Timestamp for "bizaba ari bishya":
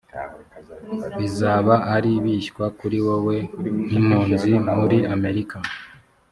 1.17-2.65